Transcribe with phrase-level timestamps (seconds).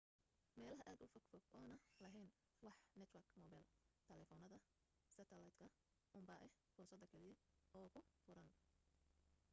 [0.59, 2.31] meelaha aad ufog fog oona laheyn
[2.65, 3.61] wax network mobila
[4.07, 4.59] taleefanada
[5.13, 5.67] seterlaydka
[6.21, 7.35] unbaa ah fursada kaliya
[7.79, 8.51] oo kuu furan